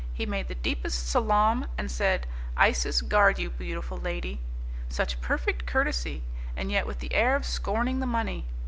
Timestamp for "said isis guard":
1.91-3.37